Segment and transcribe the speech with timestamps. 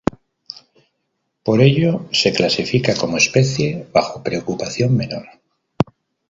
[1.43, 5.27] Por ello se clasifica como especie bajo preocupación menor.